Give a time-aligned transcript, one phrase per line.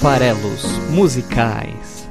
[0.00, 2.08] Farelos Musicais.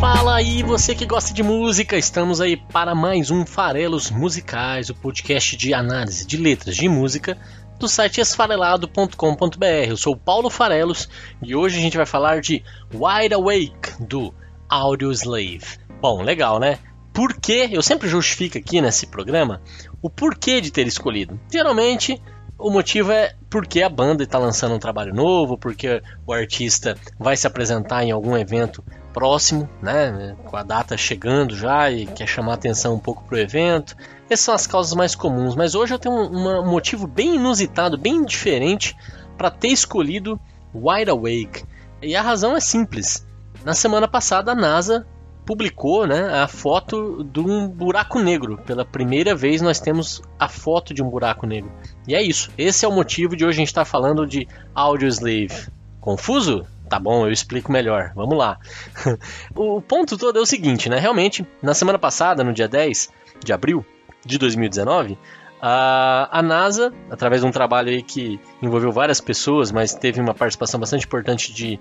[0.00, 4.94] Fala aí, você que gosta de música, estamos aí para mais um Farelos Musicais, o
[4.94, 7.36] podcast de análise de letras de música
[7.78, 9.66] do site esfarelado.com.br.
[9.88, 11.06] Eu sou Paulo Farelos
[11.42, 14.32] e hoje a gente vai falar de Wide Awake do
[14.70, 15.78] Audioslave.
[16.00, 16.78] Bom, legal, né?
[17.12, 17.68] Por que?
[17.70, 19.60] Eu sempre justifico aqui nesse programa
[20.00, 21.38] o porquê de ter escolhido.
[21.52, 22.18] Geralmente
[22.62, 27.36] o motivo é porque a banda está lançando um trabalho novo, porque o artista vai
[27.36, 32.54] se apresentar em algum evento próximo, né, com a data chegando já e quer chamar
[32.54, 33.96] atenção um pouco para o evento.
[34.30, 37.98] Essas são as causas mais comuns, mas hoje eu tenho um, um motivo bem inusitado,
[37.98, 38.96] bem diferente
[39.36, 40.40] para ter escolhido
[40.72, 41.64] Wide Awake.
[42.00, 43.26] E a razão é simples.
[43.64, 45.06] Na semana passada a NASA
[45.44, 48.58] publicou né, a foto de um buraco negro.
[48.58, 51.70] Pela primeira vez nós temos a foto de um buraco negro.
[52.06, 52.50] E é isso.
[52.56, 55.68] Esse é o motivo de hoje a gente estar tá falando de Audioslave.
[56.00, 56.66] Confuso?
[56.88, 58.12] Tá bom, eu explico melhor.
[58.14, 58.58] Vamos lá.
[59.56, 60.98] o ponto todo é o seguinte, né?
[60.98, 63.08] Realmente, na semana passada, no dia 10
[63.44, 63.84] de abril
[64.24, 65.18] de 2019,
[65.64, 70.80] a, NASA, através de um trabalho aí que envolveu várias pessoas, mas teve uma participação
[70.80, 71.78] bastante importante de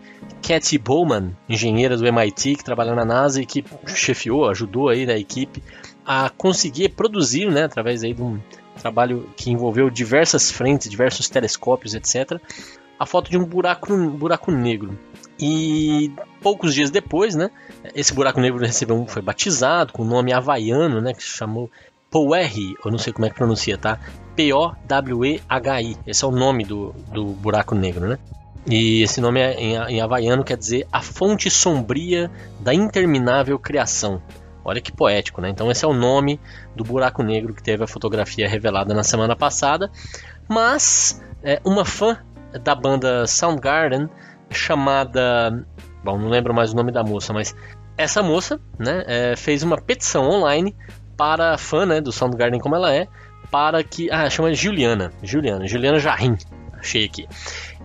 [0.47, 5.17] Cathy Bowman, engenheira do MIT que trabalha na NASA e que chefiou, ajudou aí da
[5.17, 5.63] equipe
[6.05, 8.39] a conseguir produzir, né, através aí de um
[8.79, 12.39] trabalho que envolveu diversas frentes, diversos telescópios, etc.,
[12.99, 14.95] a foto de um buraco, um buraco negro.
[15.39, 17.49] E poucos dias depois, né,
[17.95, 21.67] esse buraco negro recebeu, foi batizado com o nome havaiano, né, que chamou
[22.11, 23.97] Powerhi, eu não sei como é que pronuncia, tá?
[24.35, 25.97] P-O-W-E-H-I.
[26.05, 28.19] Esse é o nome do, do buraco negro, né?
[28.69, 34.21] E esse nome é, em, em havaiano quer dizer a fonte sombria da interminável criação.
[34.63, 35.49] Olha que poético, né?
[35.49, 36.39] Então esse é o nome
[36.75, 39.89] do buraco negro que teve a fotografia revelada na semana passada.
[40.49, 42.17] Mas é, uma fã
[42.61, 44.09] da banda Soundgarden
[44.49, 45.65] chamada,
[46.03, 47.55] bom, não lembro mais o nome da moça, mas
[47.97, 50.75] essa moça, né, é, fez uma petição online
[51.21, 53.07] para fã né, do Soundgarden como ela é,
[53.51, 54.09] para que.
[54.09, 55.13] Ah, chama Juliana.
[55.21, 56.35] Juliana, Juliana Jarrim.
[56.73, 57.27] Achei aqui.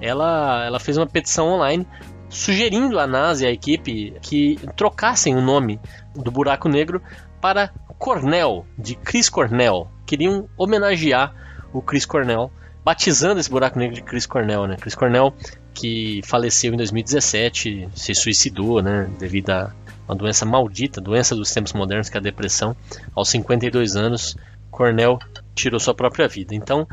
[0.00, 1.86] Ela, ela fez uma petição online
[2.30, 5.78] sugerindo à NASA e à equipe que trocassem o nome
[6.14, 7.02] do buraco negro
[7.38, 9.86] para Cornell, de Chris Cornell.
[10.06, 11.34] Queriam homenagear
[11.74, 12.50] o Chris Cornell,
[12.82, 14.76] batizando esse buraco negro de Chris Cornell, né?
[14.80, 15.34] Chris Cornell
[15.74, 19.74] que faleceu em 2017, se suicidou, né, devido a
[20.08, 22.76] uma doença maldita, doença dos tempos modernos, que é a depressão.
[23.14, 24.36] Aos 52 anos,
[24.70, 25.18] Cornell
[25.54, 26.54] tirou sua própria vida.
[26.54, 26.86] Então,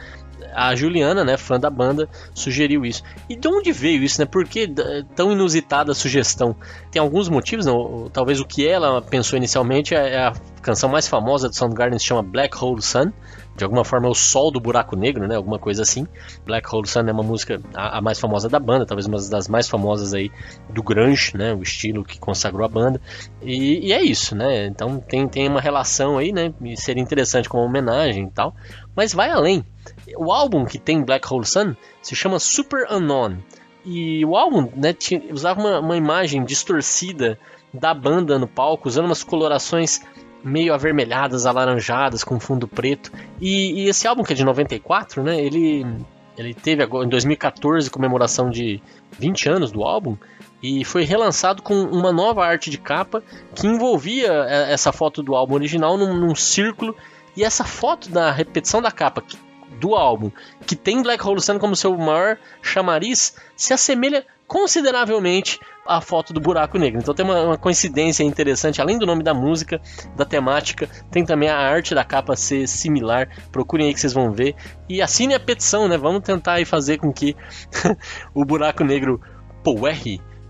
[0.53, 3.03] a Juliana, né, fã da banda, sugeriu isso.
[3.29, 4.25] E de onde veio isso, né?
[4.25, 4.67] Por que
[5.15, 6.55] tão inusitada a sugestão?
[6.91, 8.09] Tem alguns motivos, não?
[8.11, 12.05] Talvez o que ela pensou inicialmente é, é a canção mais famosa do Soundgarden se
[12.05, 13.11] chama Black Hole Sun,
[13.55, 15.35] de alguma forma é o sol do buraco negro, né?
[15.35, 16.07] Alguma coisa assim.
[16.43, 19.47] Black Hole Sun é uma música a, a, mais famosa da banda, talvez uma das
[19.47, 20.31] mais famosas aí
[20.69, 21.53] do grunge, né?
[21.53, 22.99] O estilo que consagrou a banda.
[23.41, 24.65] E, e é isso, né?
[24.65, 26.51] Então tem, tem uma relação aí, né?
[26.61, 28.55] E seria interessante como homenagem e tal.
[28.95, 29.63] Mas vai além.
[30.17, 33.37] O álbum que tem Black Hole Sun se chama Super Unknown.
[33.85, 37.37] E o álbum né, tinha, usava uma, uma imagem distorcida
[37.73, 40.01] da banda no palco, usando umas colorações
[40.43, 43.11] meio avermelhadas, alaranjadas, com fundo preto.
[43.41, 45.39] E, e, esse álbum, que é de 94, né?
[45.39, 45.85] Ele,
[46.37, 48.81] ele teve agora, em 2014 comemoração de
[49.17, 50.17] 20 anos do álbum.
[50.61, 53.21] E foi relançado com uma nova arte de capa
[53.53, 56.95] que envolvia é, essa foto do álbum original num, num círculo.
[57.35, 59.21] E essa foto da repetição da capa
[59.79, 60.31] do álbum,
[60.65, 66.39] que tem Black Hole Sun como seu maior chamariz, se assemelha consideravelmente a foto do
[66.39, 66.99] buraco negro.
[66.99, 69.81] Então tem uma, uma, coincidência interessante, além do nome da música,
[70.15, 73.29] da temática, tem também a arte da capa ser similar.
[73.51, 74.55] Procurem aí que vocês vão ver.
[74.87, 75.97] E assine a petição, né?
[75.97, 77.35] Vamos tentar aí fazer com que
[78.33, 79.19] o buraco negro
[79.63, 79.97] Power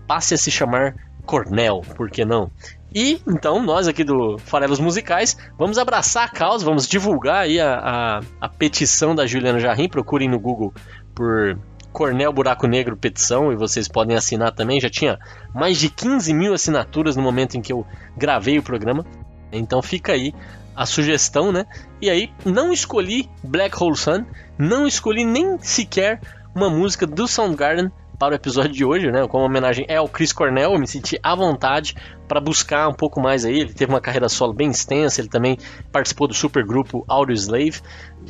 [0.06, 2.50] passe a se chamar Cornell, por que não?
[2.94, 7.74] E então nós aqui do Farelos Musicais vamos abraçar a causa, vamos divulgar aí a,
[7.74, 9.88] a, a petição da Juliana Jarrim.
[9.88, 10.72] Procurem no Google
[11.12, 11.58] por
[11.92, 14.80] Cornel Buraco Negro petição e vocês podem assinar também.
[14.80, 15.18] Já tinha
[15.52, 17.84] mais de 15 mil assinaturas no momento em que eu
[18.16, 19.04] gravei o programa.
[19.50, 20.32] Então fica aí
[20.76, 21.66] a sugestão, né?
[22.00, 24.24] E aí não escolhi Black Hole Sun,
[24.56, 26.20] não escolhi nem sequer
[26.54, 29.26] uma música do Soundgarden para o episódio de hoje, né?
[29.26, 31.94] Como homenagem é ao Chris Cornell, eu me senti à vontade
[32.28, 33.60] para buscar um pouco mais aí.
[33.60, 35.58] Ele teve uma carreira solo bem extensa, ele também
[35.92, 37.80] participou do supergrupo Audioslave,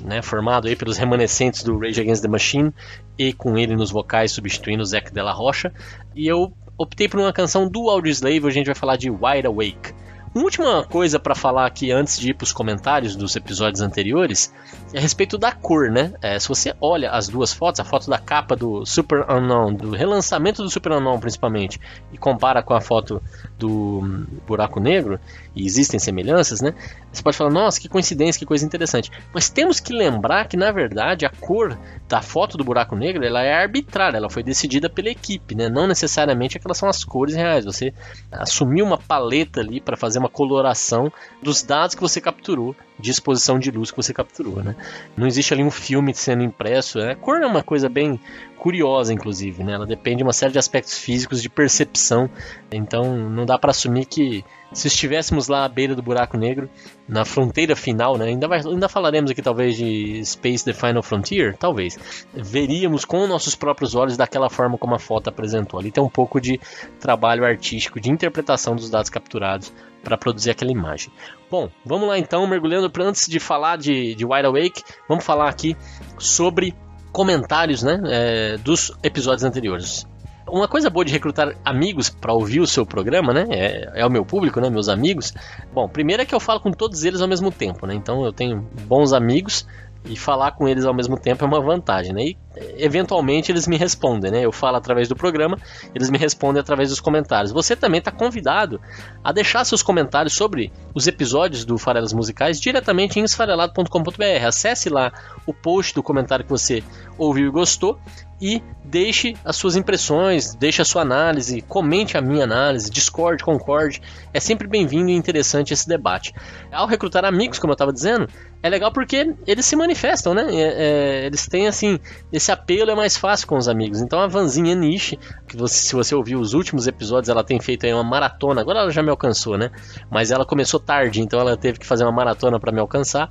[0.02, 0.22] né?
[0.22, 2.72] Formado aí pelos remanescentes do Rage Against the Machine
[3.18, 5.72] e com ele nos vocais substituindo o Zac Della Rocha.
[6.14, 9.46] E eu optei por uma canção do Audioslave, hoje a gente vai falar de Wide
[9.46, 9.94] Awake.
[10.34, 14.52] Uma última coisa para falar aqui antes de ir para os comentários dos episódios anteriores
[14.96, 16.12] a respeito da cor, né?
[16.22, 19.90] É, se você olha as duas fotos, a foto da capa do Super Unknown, do
[19.90, 21.80] relançamento do Super Unknown principalmente,
[22.12, 23.22] e compara com a foto
[23.58, 25.18] do Buraco Negro,
[25.54, 26.74] e existem semelhanças, né?
[27.12, 29.10] Você pode falar, nossa, que coincidência, que coisa interessante.
[29.32, 33.42] Mas temos que lembrar que, na verdade, a cor da foto do Buraco Negro ela
[33.42, 35.68] é arbitrária, ela foi decidida pela equipe, né?
[35.68, 37.64] Não necessariamente aquelas são as cores reais.
[37.64, 37.92] Você
[38.30, 41.12] assumiu uma paleta ali para fazer uma coloração
[41.42, 44.76] dos dados que você capturou de exposição de luz que você capturou, né?
[45.16, 46.98] Não existe ali um filme sendo impresso.
[46.98, 47.14] Né?
[47.14, 48.20] Cor é uma coisa bem
[48.64, 49.74] curiosa, inclusive, né?
[49.74, 52.30] Ela depende de uma série de aspectos físicos de percepção.
[52.72, 56.70] Então, não dá para assumir que se estivéssemos lá à beira do buraco negro,
[57.06, 58.24] na fronteira final, né?
[58.24, 61.98] Ainda, vai, ainda falaremos aqui talvez de Space The Final Frontier, talvez.
[62.32, 65.78] Veríamos com nossos próprios olhos daquela forma como a foto apresentou.
[65.78, 66.58] Ali tem um pouco de
[66.98, 71.12] trabalho artístico, de interpretação dos dados capturados para produzir aquela imagem.
[71.50, 75.50] Bom, vamos lá então, mergulhando para antes de falar de, de Wide Awake, vamos falar
[75.50, 75.76] aqui
[76.18, 76.74] sobre
[77.14, 80.04] comentários né, é, dos episódios anteriores.
[80.48, 83.46] Uma coisa boa de recrutar amigos para ouvir o seu programa, né?
[83.50, 84.68] É, é, o meu público, né?
[84.68, 85.32] Meus amigos.
[85.72, 87.94] Bom, primeiro é que eu falo com todos eles ao mesmo tempo, né?
[87.94, 89.66] Então eu tenho bons amigos
[90.04, 92.22] e falar com eles ao mesmo tempo é uma vantagem, né?
[92.22, 92.36] E
[92.76, 94.44] eventualmente eles me respondem, né?
[94.44, 95.58] Eu falo através do programa,
[95.94, 97.52] eles me respondem através dos comentários.
[97.52, 98.80] Você também está convidado
[99.22, 104.46] a deixar seus comentários sobre os episódios do Farelas Musicais diretamente em esfarelado.com.br.
[104.46, 105.12] Acesse lá
[105.46, 106.82] o post do comentário que você
[107.16, 107.98] ouviu e gostou
[108.40, 114.02] e deixe as suas impressões, deixe a sua análise, comente a minha análise, discorde, concorde.
[114.32, 116.34] É sempre bem-vindo e interessante esse debate.
[116.70, 118.28] Ao recrutar amigos, como eu estava dizendo,
[118.64, 120.46] é legal porque eles se manifestam, né?
[120.50, 122.00] É, é, eles têm assim,
[122.32, 124.00] esse apelo é mais fácil com os amigos.
[124.00, 127.84] Então a Vanzinha Niche, que você, se você ouviu os últimos episódios, ela tem feito
[127.84, 128.62] aí uma maratona.
[128.62, 129.70] Agora ela já me alcançou, né?
[130.10, 133.28] Mas ela começou tarde, então ela teve que fazer uma maratona para me alcançar.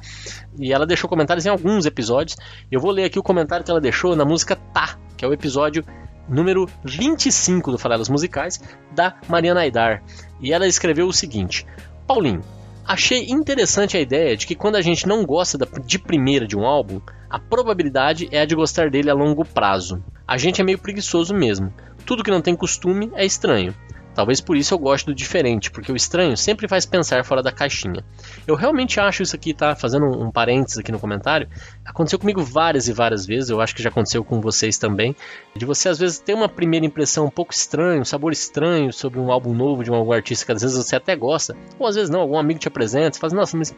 [0.60, 2.38] E ela deixou comentários em alguns episódios.
[2.72, 5.34] Eu vou ler aqui o comentário que ela deixou na música Tá que é o
[5.34, 5.84] episódio
[6.30, 10.04] número 25 do Falelas Musicais, da Mariana Aidar.
[10.40, 11.66] E ela escreveu o seguinte:
[12.06, 12.44] Paulinho,
[12.86, 16.66] achei interessante a ideia de que quando a gente não gosta de primeira de um
[16.66, 20.04] álbum, a probabilidade é a de gostar dele a longo prazo.
[20.28, 21.74] A gente é meio preguiçoso mesmo.
[22.06, 23.74] Tudo que não tem costume é estranho.
[24.16, 27.52] Talvez por isso eu goste do diferente, porque o estranho sempre faz pensar fora da
[27.52, 28.04] caixinha.
[28.46, 29.76] Eu realmente acho isso aqui, tá?
[29.76, 31.48] Fazendo um, parênteses aqui no comentário.
[31.84, 35.16] Aconteceu comigo várias e várias vezes, eu acho que já aconteceu com vocês também.
[35.56, 39.20] De você às vezes ter uma primeira impressão um pouco estranha, um sabor estranho sobre
[39.20, 42.10] um álbum novo de um artista que às vezes você até gosta, ou às vezes
[42.10, 43.76] não, algum amigo te apresenta, você fala, nossa, mas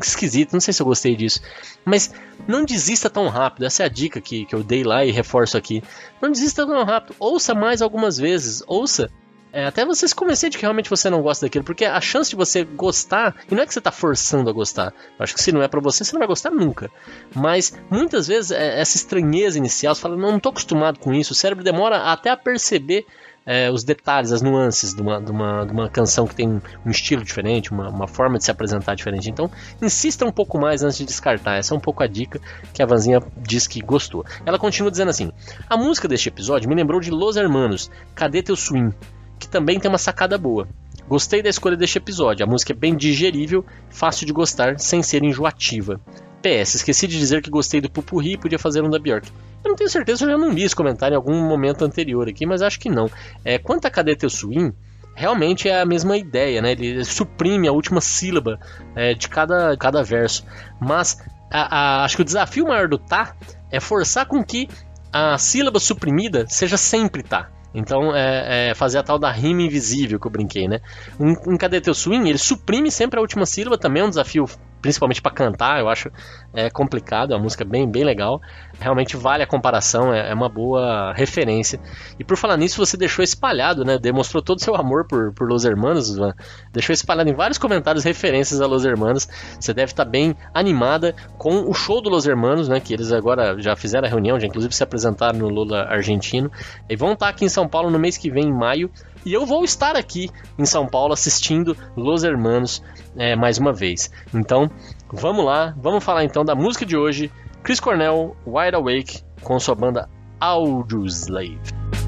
[0.00, 1.40] esquisito, não sei se eu gostei disso.
[1.84, 2.12] Mas
[2.46, 5.56] não desista tão rápido, essa é a dica que, que eu dei lá e reforço
[5.56, 5.82] aqui.
[6.20, 9.10] Não desista tão rápido, ouça mais algumas vezes, ouça
[9.52, 12.30] é, até você se convencer de que realmente você não gosta daquilo, porque a chance
[12.30, 15.52] de você gostar, e não é que você está forçando a gostar, acho que se
[15.52, 16.90] não é para você, você não vai gostar nunca.
[17.34, 21.32] Mas muitas vezes é, essa estranheza inicial, você fala, não, não tô acostumado com isso,
[21.32, 23.06] o cérebro demora até a perceber
[23.48, 26.90] é, os detalhes, as nuances de uma, de, uma, de uma canção que tem um
[26.90, 29.30] estilo diferente, uma, uma forma de se apresentar diferente.
[29.30, 29.50] Então,
[29.80, 31.56] insista um pouco mais antes de descartar.
[31.56, 32.38] Essa é um pouco a dica
[32.74, 34.22] que a Vanzinha diz que gostou.
[34.44, 35.32] Ela continua dizendo assim:
[35.66, 38.92] A música deste episódio me lembrou de Los Hermanos, Cadê Teu Swing?
[39.38, 40.68] Que também tem uma sacada boa.
[41.08, 45.24] Gostei da escolha deste episódio, a música é bem digerível, fácil de gostar, sem ser
[45.24, 45.98] enjoativa.
[46.42, 49.28] PS, esqueci de dizer que gostei do Pupurri e podia fazer um da Bjork.
[49.64, 52.46] Eu não tenho certeza, eu já não li esse comentário em algum momento anterior aqui,
[52.46, 53.10] mas acho que não.
[53.44, 54.72] É, quanto a Cadê Teu Swing,
[55.14, 56.72] realmente é a mesma ideia, né?
[56.72, 58.60] Ele suprime a última sílaba
[58.94, 60.44] é, de cada, cada verso.
[60.80, 61.18] Mas
[61.50, 63.34] a, a, acho que o desafio maior do tá
[63.70, 64.68] é forçar com que
[65.12, 67.50] a sílaba suprimida seja sempre tá.
[67.74, 70.80] Então, é, é, fazer a tal da rima invisível que eu brinquei, né?
[71.20, 74.46] Um, um Cadê Teu Swing, ele suprime sempre a última sílaba, também é um desafio
[74.80, 76.10] principalmente para cantar, eu acho
[76.54, 78.40] é complicado, é uma música bem, bem legal.
[78.80, 81.78] Realmente vale a comparação, é, é, uma boa referência.
[82.18, 83.98] E por falar nisso, você deixou espalhado, né?
[83.98, 86.32] Demonstrou todo o seu amor por, por Los Hermanos, né?
[86.72, 89.28] deixou espalhado em vários comentários referências a Los Hermanos.
[89.60, 92.80] Você deve estar tá bem animada com o show do Los Hermanos, né?
[92.80, 96.50] Que eles agora já fizeram a reunião, já inclusive se apresentaram no Lula argentino.
[96.88, 98.90] E vão estar tá aqui em São Paulo no mês que vem, em maio.
[99.24, 102.82] E eu vou estar aqui em São Paulo assistindo Los Hermanos
[103.18, 104.10] é, mais uma vez.
[104.32, 104.70] Então,
[105.12, 107.30] vamos lá, vamos falar então da música de hoje.
[107.62, 110.08] Chris Cornell, Wide Awake, com sua banda
[110.40, 111.58] Audioslave.
[111.58, 112.07] Cornell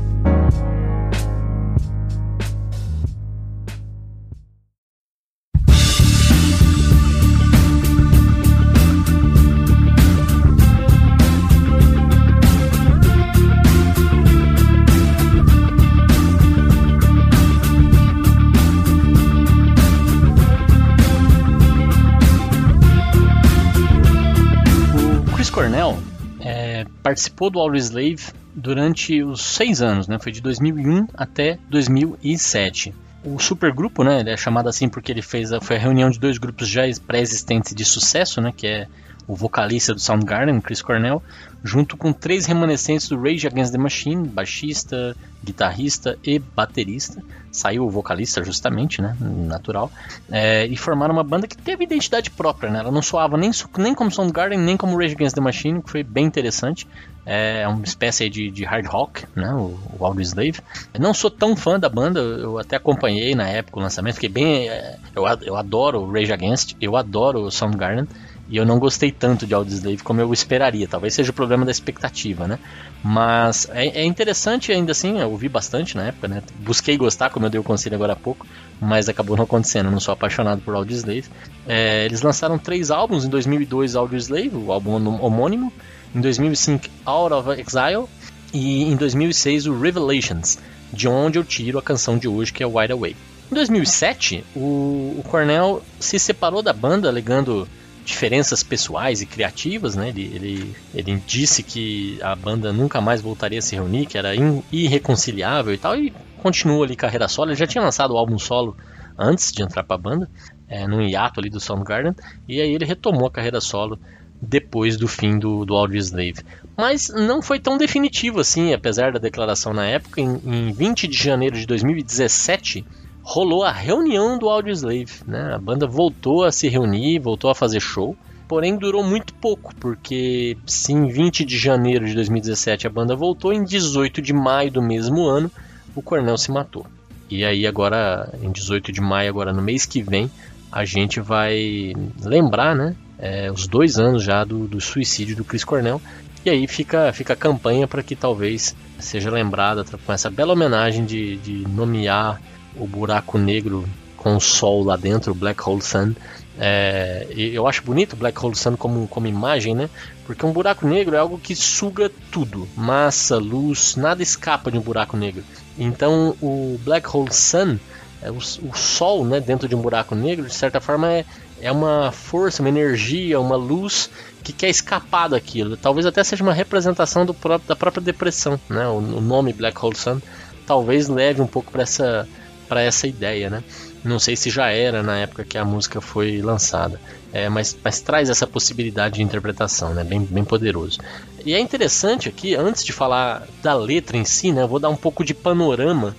[27.02, 30.18] participou do Audioslave durante os seis anos, né?
[30.18, 32.94] Foi de 2001 até 2007.
[33.24, 34.20] O supergrupo, né?
[34.20, 36.82] Ele é chamado assim porque ele fez a, foi a reunião de dois grupos já
[37.06, 38.52] pré-existentes de sucesso, né?
[38.56, 38.88] Que é
[39.30, 41.22] o vocalista do Soundgarden, Chris Cornell,
[41.62, 47.22] junto com três remanescentes do Rage Against the Machine, baixista, guitarrista e baterista.
[47.52, 49.90] Saiu o vocalista justamente, né, natural,
[50.32, 52.80] é, e formaram uma banda que teve identidade própria, né?
[52.80, 56.02] Ela não soava nem, nem como Soundgarden, nem como Rage Against the Machine, que foi
[56.02, 56.88] bem interessante.
[57.24, 60.60] É uma espécie de, de hard rock, né, o, o Audioslave.
[60.92, 64.28] Eu não sou tão fã da banda, eu até acompanhei na época o lançamento, fiquei
[64.28, 64.68] bem...
[64.68, 68.08] É, eu, eu adoro Rage Against, eu adoro Soundgarden,
[68.50, 70.88] e eu não gostei tanto de Audioslave como eu esperaria.
[70.88, 72.58] Talvez seja o problema da expectativa, né?
[73.02, 76.42] Mas é, é, interessante ainda assim, eu ouvi bastante na época, né?
[76.58, 78.44] Busquei gostar, como eu dei o conselho agora há pouco,
[78.80, 79.86] mas acabou não acontecendo.
[79.86, 81.26] Eu não sou apaixonado por Audioslave.
[81.64, 83.24] É, eles lançaram três álbuns.
[83.24, 85.72] Em 2002, Audioslave, o álbum homônimo.
[86.12, 88.06] Em 2005, Out of Exile.
[88.52, 90.58] E em 2006, o Revelations,
[90.92, 93.16] de onde eu tiro a canção de hoje, que é Wide Awake.
[93.50, 97.68] Em 2007, o, o Cornell se separou da banda, alegando
[98.04, 100.08] diferenças pessoais e criativas, né?
[100.08, 104.30] Ele, ele, ele disse que a banda nunca mais voltaria a se reunir, que era
[104.72, 107.50] irreconciliável e tal, e continua ali carreira solo.
[107.50, 108.76] Ele já tinha lançado o álbum solo
[109.18, 110.30] antes de entrar para a banda,
[110.66, 112.14] é, num hiato ali do Soundgarden,
[112.48, 113.98] e aí ele retomou a carreira solo
[114.40, 116.42] depois do fim do, do Audioslave.
[116.76, 120.20] Mas não foi tão definitivo assim, apesar da declaração na época.
[120.20, 122.84] Em, em 20 de janeiro de 2017,
[123.30, 125.54] rolou a reunião do Audioslave, né?
[125.54, 128.16] A banda voltou a se reunir, voltou a fazer show,
[128.48, 133.52] porém durou muito pouco, porque se em 20 de janeiro de 2017 a banda voltou,
[133.52, 135.48] em 18 de maio do mesmo ano
[135.94, 136.84] o Cornell se matou.
[137.30, 140.28] E aí agora, em 18 de maio, agora no mês que vem,
[140.72, 142.96] a gente vai lembrar, né?
[143.16, 146.02] É, os dois anos já do, do suicídio do Chris Cornell.
[146.44, 151.04] E aí fica, fica a campanha para que talvez seja lembrada com essa bela homenagem
[151.04, 152.40] de, de nomear
[152.76, 156.14] o buraco negro com o sol lá dentro, o Black Hole Sun.
[156.58, 159.88] É, eu acho bonito Black Hole Sun como, como imagem, né?
[160.26, 164.82] Porque um buraco negro é algo que suga tudo, massa, luz, nada escapa de um
[164.82, 165.42] buraco negro.
[165.78, 167.78] Então o Black Hole Sun,
[168.22, 171.24] é o, o Sol, né, dentro de um buraco negro, de certa forma é,
[171.62, 174.10] é uma força, uma energia, uma luz
[174.42, 175.76] que quer escapar daquilo.
[175.78, 178.86] Talvez até seja uma representação do próprio, da própria depressão, né?
[178.86, 180.20] O, o nome Black Hole Sun
[180.66, 182.28] talvez leve um pouco para essa
[182.70, 183.64] para essa ideia, né?
[184.04, 187.00] Não sei se já era na época que a música foi lançada,
[187.32, 190.04] é, mas, mas traz essa possibilidade de interpretação, né?
[190.04, 191.00] Bem, bem poderoso.
[191.44, 194.62] E é interessante aqui, antes de falar da letra em si, né?
[194.62, 196.14] Eu vou dar um pouco de panorama,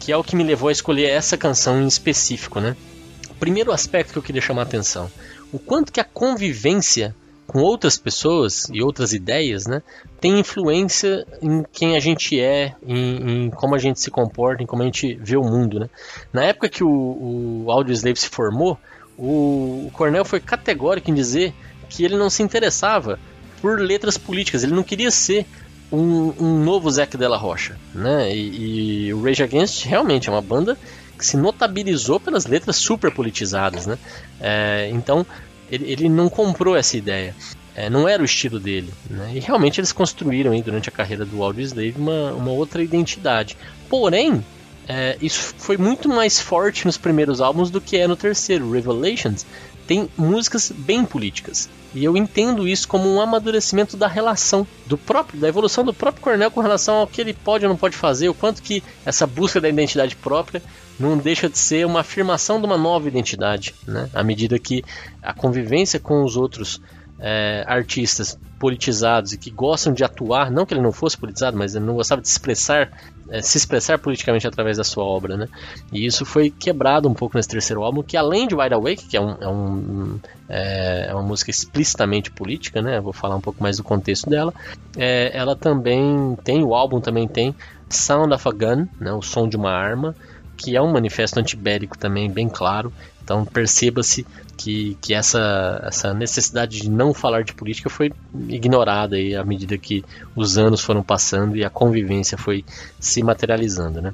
[0.00, 2.76] que é o que me levou a escolher essa canção em específico, né?
[3.38, 5.08] Primeiro aspecto que eu queria chamar a atenção,
[5.52, 7.14] o quanto que a convivência
[7.54, 9.80] com outras pessoas e outras ideias, né,
[10.20, 14.66] tem influência em quem a gente é, em, em, como a gente se comporta, em
[14.66, 15.78] como a gente vê o mundo.
[15.78, 15.88] Né?
[16.32, 16.88] Na época que o,
[17.64, 18.76] o Audioslave se formou,
[19.16, 21.54] o, o Cornell foi categórico em dizer
[21.88, 23.20] que ele não se interessava
[23.62, 25.46] por letras políticas, ele não queria ser
[25.92, 27.76] um, um novo Zac Della Rocha.
[27.94, 28.34] Né?
[28.34, 30.76] E, e o Rage Against realmente é uma banda
[31.16, 33.96] que se notabilizou pelas letras super politizadas, né?
[34.40, 35.24] É, então
[35.70, 37.34] ele, ele não comprou essa ideia.
[37.76, 38.92] É, não era o estilo dele.
[39.10, 39.32] Né?
[39.34, 43.56] E realmente eles construíram durante a carreira do Audioslave uma, uma outra identidade.
[43.88, 44.44] Porém,
[44.86, 48.70] é, isso foi muito mais forte nos primeiros álbuns do que é no terceiro.
[48.70, 49.44] Revelations
[49.86, 51.68] tem músicas bem políticas.
[51.94, 56.24] E eu entendo isso como um amadurecimento da relação do próprio, da evolução do próprio
[56.24, 59.26] Cornell com relação ao que ele pode ou não pode fazer, o quanto que essa
[59.26, 60.60] busca da identidade própria
[60.98, 64.10] não deixa de ser uma afirmação de uma nova identidade, né?
[64.12, 64.82] À medida que
[65.22, 66.80] a convivência com os outros
[67.18, 71.74] é, artistas politizados e que gostam de atuar, não que ele não fosse politizado, mas
[71.74, 72.90] ele não gostava de expressar,
[73.28, 75.48] é, se expressar politicamente através da sua obra, né?
[75.92, 79.16] E isso foi quebrado um pouco nesse terceiro álbum, que além de Wide Awake, que
[79.16, 83.00] é, um, é, um, é, é uma música explicitamente política, né?
[83.00, 84.52] Vou falar um pouco mais do contexto dela.
[84.96, 87.54] É, ela também tem, o álbum também tem
[87.88, 89.12] Sound of a Gun, né?
[89.12, 90.14] O som de uma arma
[90.56, 92.92] que é um manifesto antibélico também bem claro.
[93.24, 98.12] Então perceba-se que, que essa, essa necessidade de não falar de política foi
[98.48, 100.04] ignorada aí à medida que
[100.36, 102.64] os anos foram passando e a convivência foi
[103.00, 104.02] se materializando.
[104.02, 104.12] Né?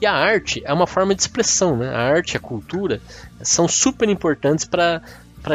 [0.00, 1.76] E a arte é uma forma de expressão.
[1.76, 1.88] Né?
[1.88, 3.00] A arte e a cultura
[3.42, 5.00] são super importantes para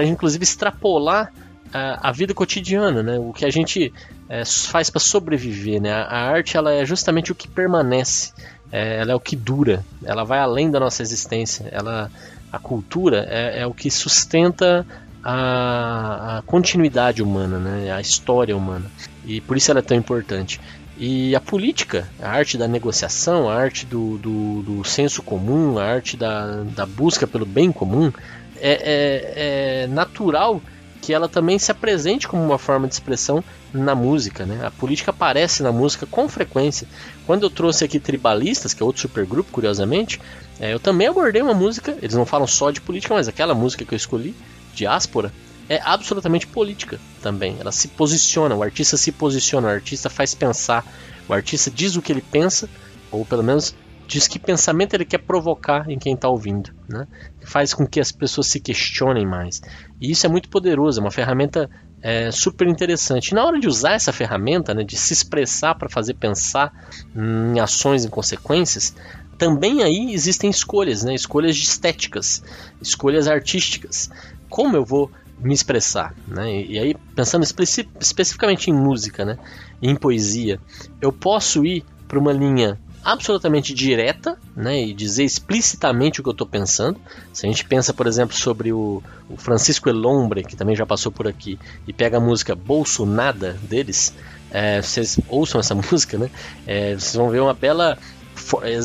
[0.06, 1.32] inclusive extrapolar
[1.74, 3.20] a, a, vida cotidiana, né?
[3.20, 3.94] o que a gente
[4.30, 5.82] é, faz para sobreviver.
[5.82, 5.92] Né?
[5.92, 8.32] A, a arte ela é justamente o que permanece
[8.74, 12.10] é, ela é o que dura, ela vai além da nossa existência, ela,
[12.54, 14.86] a cultura é, é o que sustenta
[15.24, 17.92] a, a continuidade humana, né?
[17.92, 18.86] a história humana.
[19.26, 20.62] E por isso ela é tão importante.
[20.96, 25.84] E a política, a arte da negociação, a arte do, do, do senso comum, a
[25.84, 28.14] arte da, da busca pelo bem comum,
[28.62, 30.62] é, é, é natural
[31.04, 33.44] que ela também se apresente como uma forma de expressão
[33.74, 34.46] na música.
[34.46, 34.66] Né?
[34.66, 36.88] A política aparece na música com frequência.
[37.26, 40.22] Quando eu trouxe aqui Tribalistas, que é outro supergrupo, curiosamente,
[40.62, 43.84] é, eu também abordei uma música, eles não falam só de política, mas aquela música
[43.84, 44.34] que eu escolhi,
[44.74, 45.30] Diáspora,
[45.68, 47.58] é absolutamente política também.
[47.60, 50.86] Ela se posiciona, o artista se posiciona, o artista faz pensar,
[51.28, 52.70] o artista diz o que ele pensa,
[53.12, 53.76] ou pelo menos
[54.08, 57.08] diz que pensamento ele quer provocar em quem está ouvindo, né?
[57.42, 59.62] Faz com que as pessoas se questionem mais.
[60.04, 61.70] E isso é muito poderoso, é uma ferramenta
[62.02, 63.30] é, super interessante.
[63.30, 66.74] E na hora de usar essa ferramenta, né, de se expressar para fazer pensar
[67.16, 68.94] em ações, em consequências,
[69.38, 71.16] também aí existem escolhas, né?
[71.16, 72.44] Escolhas estéticas,
[72.82, 74.10] escolhas artísticas.
[74.50, 76.52] Como eu vou me expressar, né?
[76.52, 79.38] E, e aí pensando especi especificamente em música, né?
[79.82, 80.60] Em poesia,
[81.02, 86.34] eu posso ir para uma linha absolutamente direta, né, e dizer explicitamente o que eu
[86.34, 87.00] estou pensando.
[87.32, 91.12] Se a gente pensa, por exemplo, sobre o, o, Francisco Elombre, que também já passou
[91.12, 94.14] por aqui, e pega a música Bolso Nada deles,
[94.52, 96.30] é, vocês ouçam essa música, né,
[96.66, 97.98] é, vocês vão ver uma bela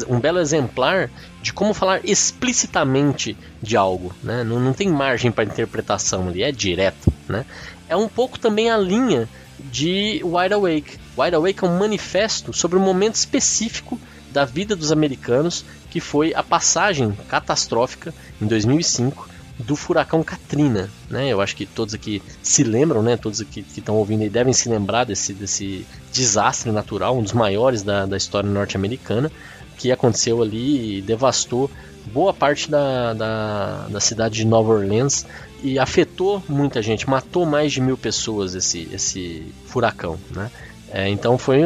[0.09, 1.11] um belo exemplar
[1.43, 4.45] de como falar explicitamente de algo, né?
[4.45, 7.13] não, não tem margem para interpretação ali, é direto.
[7.27, 7.45] Né?
[7.89, 10.99] É um pouco também a linha de Wide Awake.
[11.17, 14.01] Wide Awake é um manifesto sobre um momento específico
[14.31, 21.29] da vida dos americanos, que foi a passagem catastrófica em 2005 do furacão Katrina, né?
[21.29, 23.17] Eu acho que todos aqui se lembram, né?
[23.17, 27.33] Todos aqui que estão ouvindo e devem se lembrar desse, desse desastre natural, um dos
[27.33, 29.33] maiores da, da história norte-americana,
[29.79, 31.71] que aconteceu ali e devastou
[32.13, 35.25] boa parte da, da, da, cidade de Nova Orleans
[35.63, 40.51] e afetou muita gente, matou mais de mil pessoas esse, esse furacão, né?
[40.91, 41.61] É, então foi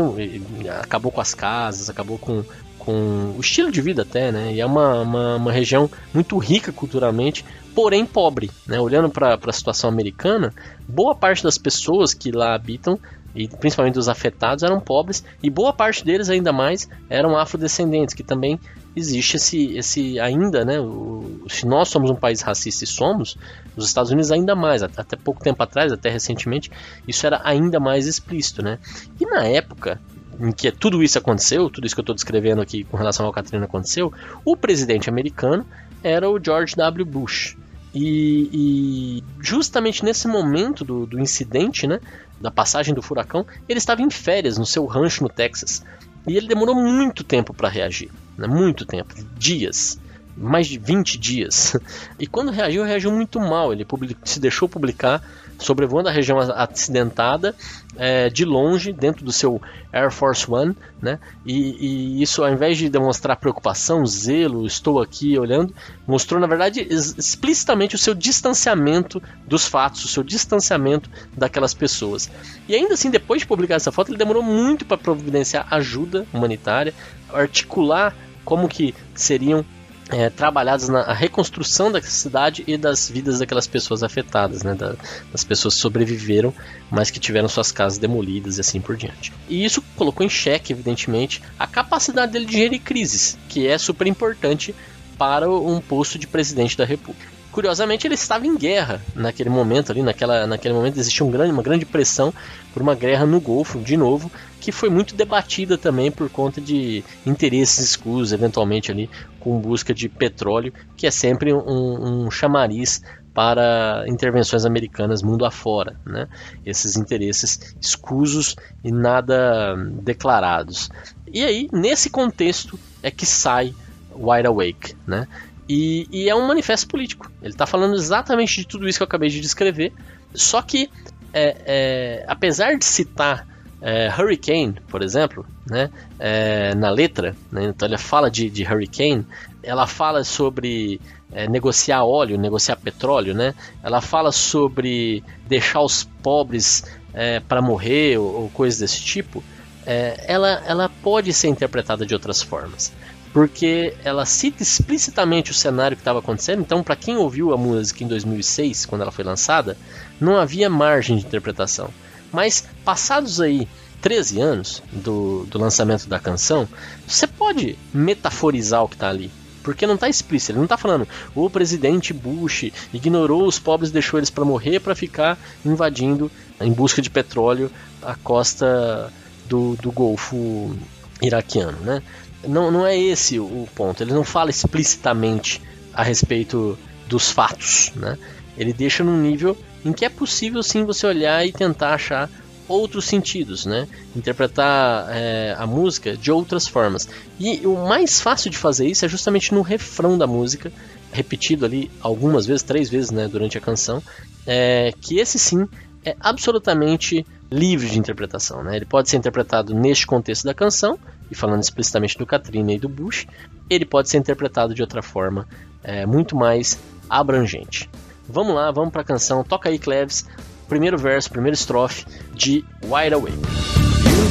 [0.81, 2.45] acabou com as casas, acabou com,
[2.85, 4.53] com o estilo de vida até, né?
[4.53, 7.45] E é uma, uma, uma região muito rica culturalmente,
[7.77, 8.81] porém pobre, né?
[8.81, 10.53] Olhando para a situação americana,
[10.89, 12.99] boa parte das pessoas que lá habitam
[13.37, 18.25] e principalmente os afetados eram pobres e boa parte deles ainda mais eram afrodescendentes, que
[18.25, 18.59] também
[18.97, 20.81] existe esse, esse ainda, né?
[20.81, 23.39] O, se nós somos um país racista e somos,
[23.77, 26.69] os Estados Unidos ainda mais, até pouco tempo atrás, até recentemente,
[27.07, 28.81] isso era ainda mais explícito, né?
[29.21, 30.01] E na época
[30.41, 33.33] em que tudo isso aconteceu, tudo isso que eu estou descrevendo aqui com relação ao
[33.33, 34.13] Katrina aconteceu,
[34.45, 35.67] o presidente americano
[36.03, 37.05] era o George W.
[37.05, 37.57] Bush.
[37.95, 42.01] E, e justamente nesse momento do, do incidente, né,
[42.41, 45.85] da passagem do furacão, ele estava em férias no seu rancho no Texas.
[46.27, 48.47] E ele demorou muito tempo para reagir, né?
[48.47, 49.99] muito tempo, dias,
[50.37, 51.77] mais de 20 dias.
[52.19, 53.73] E quando reagiu, reagiu muito mal.
[53.73, 53.85] Ele
[54.25, 55.23] se deixou publicar
[55.63, 57.55] sobrevoando a região acidentada
[57.97, 59.61] é, de longe, dentro do seu
[59.93, 61.19] Air Force One, né?
[61.45, 65.75] E, e, isso, ao invés de demonstrar preocupação, zelo, estou aqui olhando,
[66.07, 72.31] mostrou, na verdade, explicitamente o seu distanciamento dos fatos, o seu distanciamento daquelas pessoas.
[72.69, 76.95] E ainda assim, depois de publicar essa foto, ele demorou muito para providenciar ajuda humanitária,
[77.33, 79.65] articular como que seriam
[80.11, 84.95] é, trabalhadas na reconstrução da cidade e das vidas daquelas pessoas afetadas, né, da,
[85.31, 86.53] das pessoas que sobreviveram,
[86.91, 89.33] mas que tiveram suas casas demolidas e assim por diante.
[89.49, 94.07] E isso colocou em xeque, evidentemente, a capacidade dele de gerir crises, que é super
[94.07, 94.75] importante
[95.17, 97.31] para um posto de presidente da República.
[97.53, 101.63] Curiosamente, ele estava em guerra naquele momento ali, naquela, naquele momento existia um grande, uma
[101.63, 102.33] grande pressão
[102.73, 107.05] por uma guerra no Golfo, de novo, que foi muito debatida também por conta de
[107.27, 113.03] interesses escusos, eventualmente ali com busca de petróleo, que é sempre um, um chamariz
[113.35, 116.29] para intervenções americanas mundo afora, né?
[116.65, 120.89] Esses interesses escusos e nada declarados.
[121.27, 123.75] E aí, nesse contexto, é que sai
[124.15, 125.27] Wide Awake, né?
[125.69, 127.33] E, e é um manifesto político.
[127.43, 129.93] Ele está falando exatamente de tudo isso que eu acabei de descrever,
[130.33, 130.89] só que,
[131.33, 133.51] é, é, apesar de citar
[133.83, 139.27] é, Hurricane, por exemplo, né, é, na letra, né, então ela fala de, de Hurricane,
[139.61, 141.01] ela fala sobre
[141.33, 148.19] é, negociar óleo, negociar petróleo, né, ela fala sobre deixar os pobres é, para morrer
[148.19, 149.43] ou, ou, coisas desse tipo,
[149.85, 152.93] é, ela, ela pode ser interpretada de outras formas.
[153.33, 158.05] Porque ela cita explicitamente o cenário que estava acontecendo, então, para quem ouviu a música
[158.05, 159.77] em 2006, quando ela foi lançada,
[160.21, 161.89] não havia margem de interpretação.
[162.33, 163.69] Mas passados aí
[164.01, 166.69] 13 anos do, do lançamento da canção,
[167.07, 169.31] você pode metaforizar o que está ali.
[169.63, 173.93] Porque não está explícito, ele não está falando o presidente Bush ignorou os pobres e
[173.93, 176.29] deixou eles para morrer para ficar invadindo
[176.61, 177.71] em busca de petróleo
[178.03, 179.13] a costa
[179.49, 180.77] do, do Golfo
[181.21, 182.03] iraquiano, né?
[182.45, 185.63] Não, não é esse o ponto, ele não fala explicitamente
[185.95, 188.19] a respeito dos fatos, né?
[188.59, 192.31] Ele deixa num nível em que é possível sim você olhar e tentar achar
[192.69, 193.89] outros sentidos, né?
[194.17, 197.09] Interpretar é, a música de outras formas.
[197.39, 200.73] E o mais fácil de fazer isso é justamente no refrão da música,
[201.13, 204.03] repetido ali algumas vezes, três vezes, né, durante a canção,
[204.47, 205.69] é, que esse sim
[206.05, 208.77] é absolutamente livre de interpretação, né?
[208.77, 210.99] Ele pode ser interpretado neste contexto da canção
[211.31, 213.27] e falando explicitamente do Katrina e do Bush,
[213.69, 215.47] ele pode ser interpretado de outra forma,
[215.83, 217.89] é, muito mais abrangente.
[218.33, 219.45] Vamos lá, vamos para a canção.
[219.45, 220.27] Toca aí, Cleves
[220.73, 223.37] primeiro verso, primeira estrofe de Wide Awake.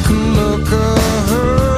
[0.07, 1.70] colocando aqui?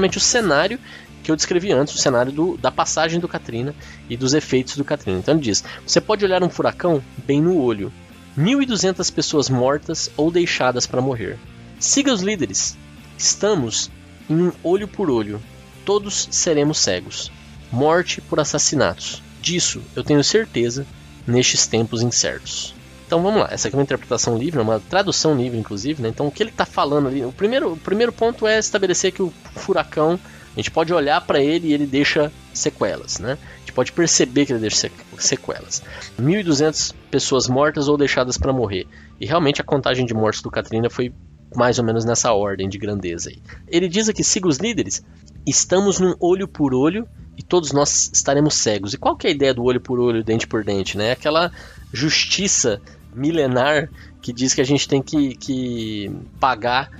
[0.00, 0.78] Justamente o cenário
[1.22, 3.74] que eu descrevi antes, o cenário do, da passagem do Katrina
[4.08, 5.18] e dos efeitos do Katrina.
[5.18, 7.92] Então ele diz: você pode olhar um furacão bem no olho.
[8.38, 11.38] 1.200 pessoas mortas ou deixadas para morrer.
[11.78, 12.78] Siga os líderes.
[13.18, 13.90] Estamos
[14.30, 15.42] em um olho por olho.
[15.84, 17.30] Todos seremos cegos.
[17.70, 19.22] Morte por assassinatos.
[19.42, 20.86] Disso eu tenho certeza
[21.26, 22.74] nestes tempos incertos.
[23.10, 26.10] Então vamos lá, essa aqui é uma interpretação livre, é uma tradução livre, inclusive, né?
[26.10, 29.20] Então o que ele está falando ali, o primeiro, o primeiro ponto é estabelecer que
[29.20, 30.16] o furacão,
[30.54, 33.36] a gente pode olhar para ele e ele deixa sequelas, né?
[33.56, 35.82] A gente pode perceber que ele deixa sequelas.
[36.22, 38.86] 1.200 pessoas mortas ou deixadas para morrer.
[39.20, 41.12] E realmente a contagem de mortes do Katrina foi
[41.56, 43.42] mais ou menos nessa ordem de grandeza aí.
[43.66, 45.02] Ele diz aqui, siga os líderes,
[45.44, 48.94] estamos num olho por olho e todos nós estaremos cegos.
[48.94, 51.10] E qual que é a ideia do olho por olho, dente por dente, né?
[51.10, 51.50] Aquela
[51.92, 52.80] justiça
[53.14, 56.90] milenar que diz que a gente tem que, que pagar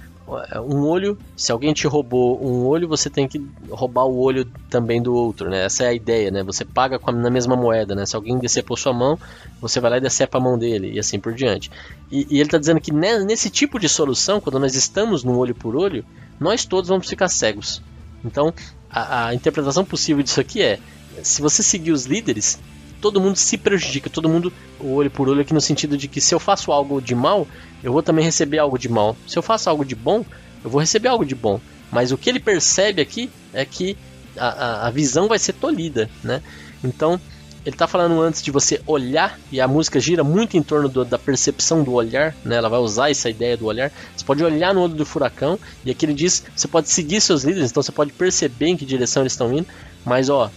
[0.53, 4.45] é, um olho, se alguém te roubou um olho, você tem que roubar o olho
[4.69, 5.65] também do outro, né?
[5.65, 6.43] Essa é a ideia, né?
[6.45, 8.07] Você paga a, na mesma moeda, né?
[8.07, 9.19] Se alguém decepou sua mão,
[9.61, 11.71] você vai lá e decepa a mão dele, e assim por diante.
[12.11, 15.55] E, e ele está dizendo que nesse tipo de solução, quando nós estamos no olho
[15.55, 16.05] por olho,
[16.39, 17.83] nós todos vamos ficar cegos.
[18.25, 18.53] Então,
[18.89, 20.79] a, a interpretação possível disso aqui é:
[21.23, 22.59] se você seguir os líderes,
[23.01, 26.35] todo mundo se prejudica, todo mundo olho por olho aqui no sentido de que se
[26.35, 27.47] eu faço algo de mal,
[27.83, 29.17] eu vou também receber algo de mal.
[29.27, 30.25] Se eu faço algo de bom,
[30.63, 31.61] eu vou receber algo de bom.
[31.91, 33.97] Mas o que ele percebe aqui é que
[34.37, 36.43] a, a, a visão vai ser tolhida, né?
[36.85, 37.21] Então,
[37.65, 41.05] ele está falando antes de você olhar, e a música gira muito em torno do,
[41.05, 42.57] da percepção do olhar, né?
[42.57, 43.93] ela vai usar essa ideia do olhar.
[44.17, 47.45] Você pode olhar no olho do furacão, e aqui ele diz: você pode seguir seus
[47.45, 49.67] líderes, então você pode perceber em que direção eles estão indo,
[50.05, 50.51] mas ó,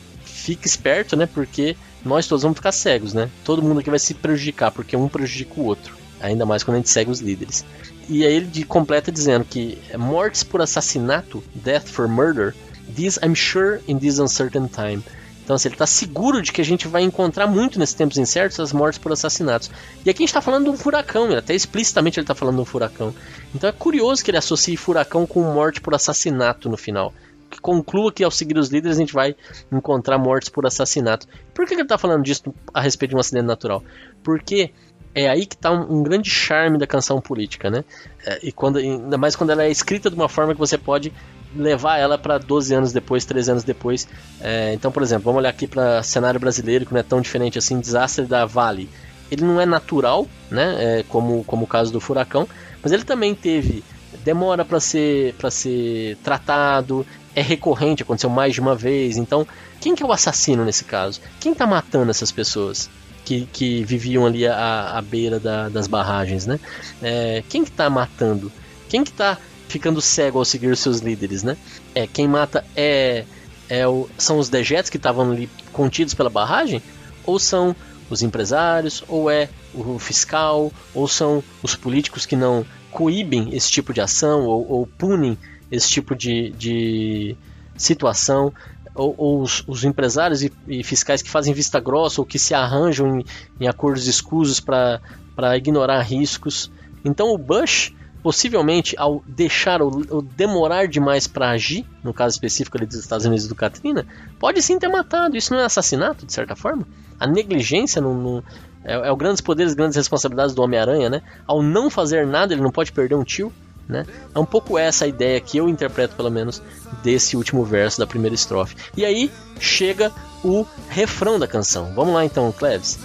[0.44, 1.26] fique esperto, né?
[1.26, 3.30] Porque nós todos vamos ficar cegos, né?
[3.46, 5.96] Todo mundo aqui vai se prejudicar, porque um prejudica o outro.
[6.20, 7.66] Ainda mais quando a gente segue os líderes.
[8.10, 12.54] E aí ele completa dizendo que mortes por assassinato, death for murder,
[12.94, 15.02] this I'm sure in this uncertain time.
[15.44, 18.60] Então, assim, ele está seguro de que a gente vai encontrar muito nesses tempos incertos
[18.62, 19.70] as mortes por assassinatos.
[20.06, 22.62] E aqui a gente está falando de um furacão, até explicitamente ele está falando de
[22.62, 23.14] um furacão.
[23.54, 27.14] Então é curioso que ele associe furacão com morte por assassinato no final
[27.54, 29.36] que conclua que ao seguir os líderes a gente vai
[29.72, 31.28] encontrar mortes por assassinato.
[31.54, 33.84] Por que ele está falando disso a respeito de um acidente natural?
[34.24, 34.72] Porque
[35.16, 37.84] é aí que está um, um, grande charme da canção política, né?
[38.26, 41.14] É, e quando, ainda mais quando ela é escrita de uma forma que você pode
[41.56, 44.08] levar ela para 12 anos depois, 13 anos depois.
[44.42, 47.60] É, então, por exemplo, vamos olhar aqui para cenário brasileiro que não é tão diferente
[47.60, 48.90] assim, desastre da Vale.
[49.30, 51.00] Ele não é natural, né?
[51.00, 52.48] É, como, como o caso do furacão,
[52.82, 53.84] mas ele também teve
[54.24, 57.06] demora para ser para ser tratado,
[57.36, 59.18] é recorrente, aconteceu mais de uma vez.
[59.18, 59.48] Então,
[59.80, 61.20] quem que é o assassino nesse caso?
[61.40, 62.90] Quem está matando essas pessoas?
[63.26, 66.60] Que, que viviam ali à, à beira da, das barragens, né?
[67.02, 68.52] É, quem que tá matando?
[68.90, 69.38] Quem que tá
[69.70, 71.56] ficando cego ao seguir os seus líderes, né?
[71.96, 73.24] É, quem mata é,
[73.70, 76.82] é o, são os dejetos que estavam ali contidos pela barragem?
[77.24, 77.74] Ou são
[78.10, 79.06] os empresários?
[79.08, 80.70] Ou é o fiscal?
[80.94, 85.38] Ou são os políticos que não coíbem esse tipo de ação ou, ou punem
[85.74, 87.36] esse tipo de, de
[87.76, 88.54] situação.
[88.94, 92.54] ou, ou os, os, empresários e, e, fiscais que fazem vista grossa ou que se
[92.54, 93.26] arranjam em,
[93.60, 96.72] em acordos escusos para ignorar riscos.
[97.04, 102.86] Então o Bush, possivelmente, ao deixar ou, demorar demais para agir, no caso específico ali
[102.86, 104.06] dos Estados Unidos do Katrina,
[104.40, 105.36] pode sim ter matado.
[105.36, 106.88] Isso não é assassinato, de certa forma?
[107.20, 108.44] A negligência não, não
[108.84, 111.24] é, é o grandes poderes, grandes responsabilidades do Homem-Aranha, né?
[111.48, 113.52] Ao não fazer nada, ele não pode perder um tio.
[113.88, 114.06] Né?
[114.34, 116.62] É um pouco essa a ideia que eu interpreto, pelo menos,
[117.04, 118.76] desse último verso da primeira estrofe.
[118.96, 120.12] E aí chega
[120.44, 121.94] o refrão da canção.
[121.94, 122.98] Vamos lá então, Cleves.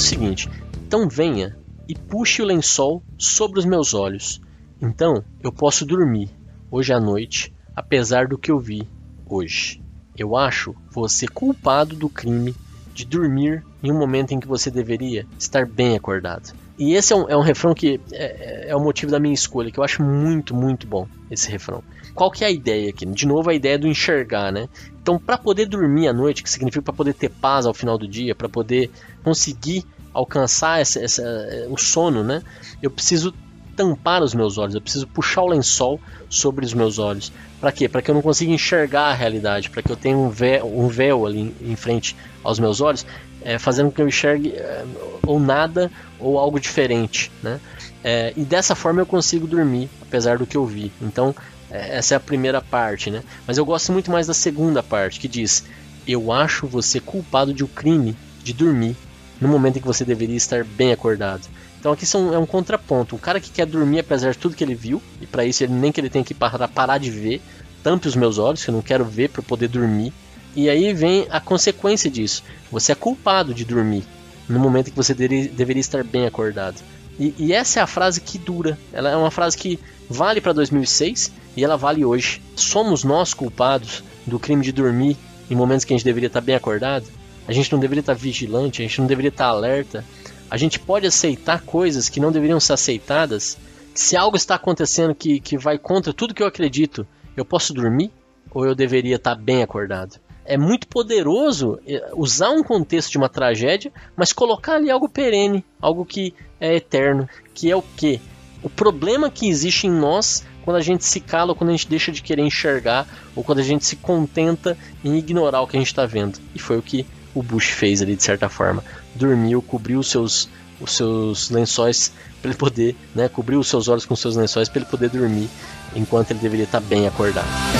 [0.00, 0.48] O seguinte:
[0.86, 1.56] Então venha
[1.88, 4.40] e puxe o lençol sobre os meus olhos.
[4.80, 6.30] Então eu posso dormir
[6.70, 8.88] hoje à noite, apesar do que eu vi
[9.26, 9.82] hoje.
[10.16, 12.54] Eu acho você culpado do crime
[12.94, 16.52] de dormir em um momento em que você deveria estar bem acordado.
[16.78, 19.70] E esse é um, é um refrão que é, é, o motivo da minha escolha,
[19.70, 21.84] que eu acho muito, muito bom esse refrão.
[22.14, 23.04] Qual que é a ideia aqui?
[23.04, 24.66] De novo, a ideia do enxergar, né?
[25.02, 28.06] Então, para poder dormir à noite, que significa para poder ter paz ao final do
[28.06, 28.90] dia, para poder
[29.22, 31.22] conseguir alcançar essa, essa,
[31.68, 32.42] o sono, né?
[32.82, 33.32] Eu preciso
[33.76, 37.32] tampar os meus olhos, eu preciso puxar o lençol sobre os meus olhos.
[37.60, 37.88] Para quê?
[37.88, 40.88] Para que eu não consiga enxergar a realidade, para que eu tenha um véu, um
[40.88, 43.06] véu ali em frente aos meus olhos
[43.42, 44.84] é, fazendo com que eu enxergue é,
[45.26, 47.60] ou nada ou algo diferente, né?
[48.02, 50.92] É, e dessa forma eu consigo dormir, apesar do que eu vi.
[51.00, 51.34] Então,
[51.70, 53.22] essa é a primeira parte, né?
[53.46, 55.64] Mas eu gosto muito mais da segunda parte, que diz:
[56.06, 58.96] Eu acho você culpado de um crime de dormir
[59.40, 61.48] no momento em que você deveria estar bem acordado.
[61.78, 63.16] Então aqui são, é um contraponto.
[63.16, 65.72] O cara que quer dormir apesar de tudo que ele viu, e para isso ele
[65.72, 67.40] nem que ele tem que parar, parar de ver,
[67.82, 70.12] tampe os meus olhos, que eu não quero ver para poder dormir.
[70.54, 72.42] E aí vem a consequência disso.
[72.70, 74.04] Você é culpado de dormir
[74.48, 76.82] no momento em que você deveria estar bem acordado.
[77.20, 78.78] E, e, essa é a frase que dura.
[78.90, 79.78] Ela é uma frase que
[80.08, 82.40] vale para 2006 e ela vale hoje.
[82.56, 85.18] Somos nós culpados do crime de dormir
[85.50, 87.06] em momentos que a gente deveria estar bem acordado?
[87.46, 90.02] A gente não deveria estar vigilante, a gente não deveria estar alerta.
[90.50, 93.58] A gente pode aceitar coisas que não deveriam ser aceitadas.
[93.94, 97.06] Se algo está acontecendo que, que vai contra tudo que eu acredito,
[97.36, 98.10] eu posso dormir?
[98.50, 100.18] Ou eu deveria estar bem acordado?
[100.50, 105.64] É muito poderoso é, usar um contexto de uma tragédia, mas colocar ali algo perene,
[105.80, 108.20] algo que é eterno, que é o que?
[108.60, 112.10] O problema que existe em nós quando a gente se cala, quando a gente deixa
[112.10, 115.86] de querer enxergar, ou quando a gente se contenta em ignorar o que a gente
[115.86, 116.38] está vendo.
[116.52, 118.84] E foi o que o Bush fez ali, de certa forma.
[119.14, 120.48] Dormiu, cobriu os seus,
[120.80, 124.80] os seus lençóis para ele poder, né, cobriu os seus olhos com seus lençóis para
[124.80, 125.48] ele poder dormir,
[125.94, 127.79] enquanto ele deveria estar tá bem acordado.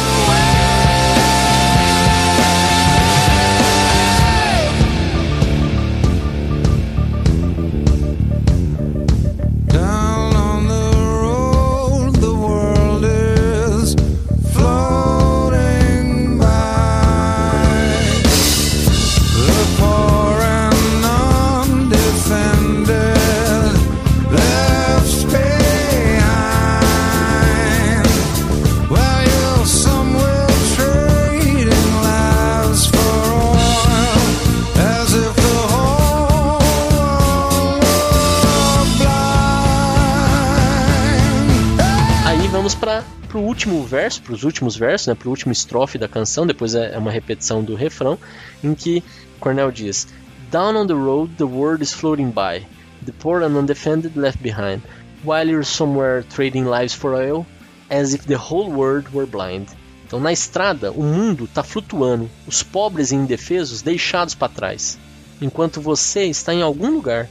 [43.35, 46.95] Último verso, para os últimos versos, né, para o último estrofe da canção, depois é,
[46.95, 48.19] é uma repetição do refrão,
[48.65, 49.05] em que
[49.39, 50.09] Cornell diz:
[50.51, 52.67] Down on the road, the world is floating by,
[53.05, 54.83] the poor and undefended left behind,
[55.23, 57.45] while you're somewhere trading lives for oil,
[57.91, 59.69] as if the whole world were blind.
[60.07, 64.99] Então, na estrada, o mundo está flutuando, os pobres e indefesos deixados para trás,
[65.41, 67.29] enquanto você está em algum lugar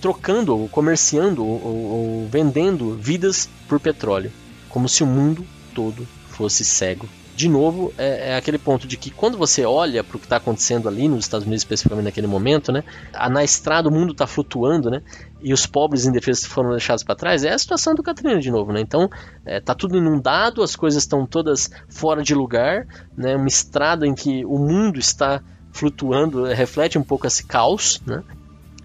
[0.00, 4.32] trocando, ou comerciando, ou, ou vendendo vidas por petróleo,
[4.72, 7.08] como se o mundo todo fosse cego.
[7.34, 10.36] De novo, é, é aquele ponto de que quando você olha para o que está
[10.36, 12.84] acontecendo ali nos Estados Unidos, especificamente naquele momento, né,
[13.30, 15.00] na estrada o mundo está flutuando, né,
[15.40, 18.72] e os pobres indefesos foram deixados para trás, é a situação do Katrina de novo,
[18.72, 18.80] né?
[18.80, 19.08] Então,
[19.46, 23.34] é, tá tudo inundado, as coisas estão todas fora de lugar, né?
[23.34, 28.22] Uma estrada em que o mundo está flutuando, reflete um pouco esse caos, né?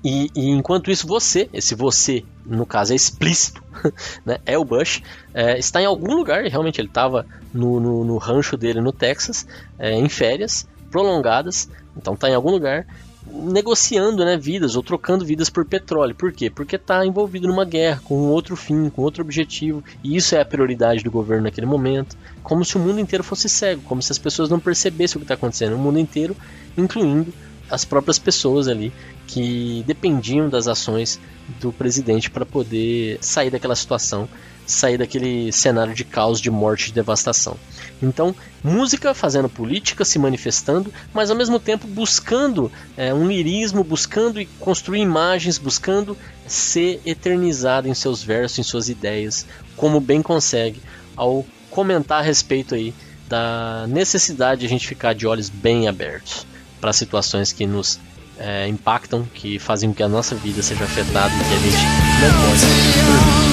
[0.04, 3.64] E, e, enquanto isso, você, esse você, no caso é explícito,
[4.26, 5.02] né, é o Bush,
[5.34, 9.48] é, está em algum lugar, realmente ele estava no, no, no, rancho dele no Texas,
[9.78, 12.88] é, em férias prolongadas, então está em algum lugar,
[13.30, 16.16] negociando né, vidas ou trocando vidas por petróleo.
[16.16, 16.50] Por quê?
[16.50, 20.46] Porque está envolvido numa guerra, com outro fim, com outro objetivo, e isso é a
[20.46, 22.18] prioridade do governo naquele momento.
[22.42, 25.26] Como se o mundo inteiro fosse cego, como se as pessoas não percebessem o que
[25.26, 25.76] está acontecendo.
[25.76, 26.36] O mundo inteiro,
[26.78, 27.34] incluindo
[27.69, 28.91] as próprias pessoas ali
[29.27, 31.19] que dependiam das ações
[31.60, 34.27] do presidente para poder sair daquela situação,
[34.65, 37.58] sair daquele cenário de caos, de morte, de devastação.
[38.01, 44.45] Então, música fazendo política, se manifestando, mas ao mesmo tempo buscando é, um lirismo, buscando
[44.60, 50.82] construir imagens, buscando ser eternizado em seus versos, em suas ideias, como bem consegue
[51.15, 52.93] ao comentar a respeito aí
[53.27, 56.45] da necessidade de a gente ficar de olhos bem abertos
[56.80, 58.00] para situações que nos
[58.40, 61.84] é, impactam, que fazem com que a nossa vida seja afetada e que a gente
[62.22, 62.66] não pode